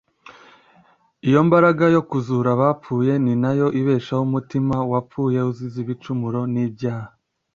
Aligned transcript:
Iyo 1.27 1.39
mbaraga 1.47 1.83
yo 1.95 2.01
kuzura 2.09 2.49
abapfuye 2.53 3.13
ni 3.23 3.33
nayo 3.41 3.67
ibeshaho 3.79 4.23
umutima 4.29 4.75
“wapfuye 4.91 5.39
uzize 5.51 5.77
ibicumuro 5.83 6.41
n’ibyaha 6.53 7.11